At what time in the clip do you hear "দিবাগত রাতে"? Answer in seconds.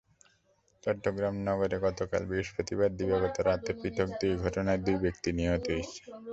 2.99-3.71